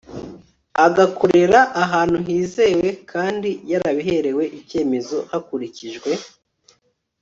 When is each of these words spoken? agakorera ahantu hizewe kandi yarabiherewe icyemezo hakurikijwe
agakorera 0.85 1.59
ahantu 1.83 2.17
hizewe 2.27 2.87
kandi 3.11 3.49
yarabiherewe 3.71 4.43
icyemezo 4.59 5.17
hakurikijwe 5.31 6.09